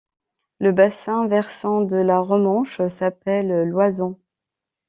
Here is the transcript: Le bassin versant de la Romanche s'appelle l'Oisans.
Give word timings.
Le 0.57 0.71
bassin 0.71 1.27
versant 1.27 1.81
de 1.81 1.95
la 1.97 2.17
Romanche 2.17 2.81
s'appelle 2.87 3.69
l'Oisans. 3.69 4.17